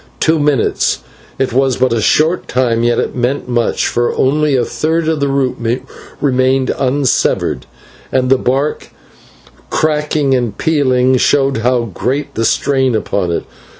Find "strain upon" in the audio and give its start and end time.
12.45-13.29